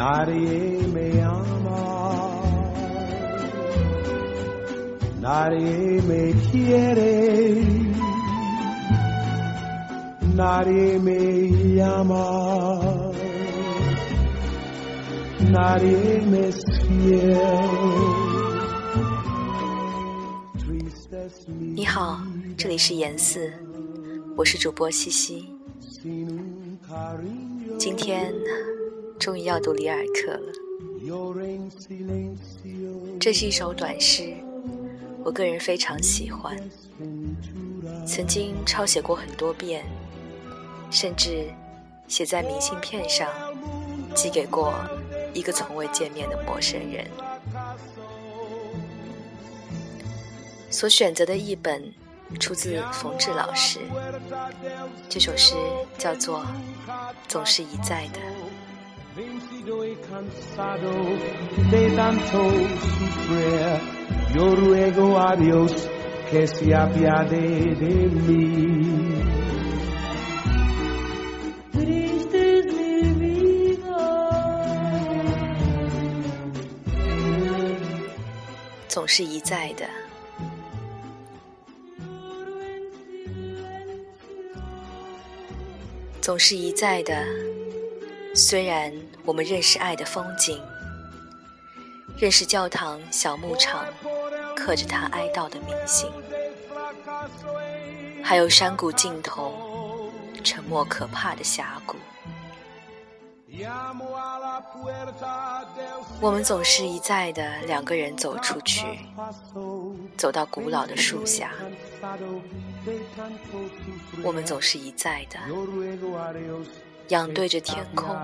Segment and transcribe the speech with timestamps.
[0.00, 2.40] Nadie me ama,
[5.20, 7.62] nadie me quiere,
[10.34, 13.12] nadie me llama,
[15.50, 17.36] nadie me es fiel.
[20.60, 21.28] Triste
[21.74, 22.18] 你好，
[22.56, 23.52] 这里是严四，
[24.34, 25.46] 我是主播西西。
[27.78, 28.32] 今天
[29.20, 30.50] 终于要读里尔克了，
[33.20, 34.34] 这是一首短诗，
[35.22, 36.56] 我个人非常喜欢，
[38.06, 39.84] 曾经抄写过很多遍，
[40.90, 41.50] 甚至
[42.08, 43.28] 写在明信片上，
[44.14, 44.72] 寄给过
[45.34, 47.06] 一个从未见面的陌生人。
[50.70, 51.92] 所选择的译本
[52.38, 53.80] 出自冯志老师，
[55.10, 55.56] 这首诗
[55.98, 56.40] 叫做
[57.28, 58.18] 《总是一再的》。
[78.88, 79.88] 总是一再的。
[86.20, 87.24] 总是一再的，
[88.34, 88.92] 虽然
[89.24, 90.62] 我们认识爱的风景，
[92.16, 93.84] 认识教堂小牧场
[94.56, 96.08] 刻着他哀悼的明信，
[98.22, 100.10] 还有山谷尽头
[100.44, 101.96] 沉默可怕的峡谷。
[106.20, 108.86] 我们总是一再的两个人走出去，
[110.16, 111.50] 走到古老的树下。
[114.22, 115.38] 我们总是一再的
[117.10, 118.16] 仰对着天空，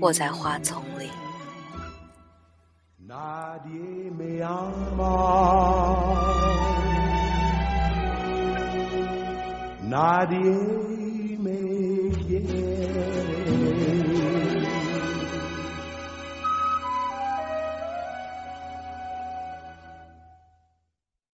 [0.00, 1.10] 卧在花丛里。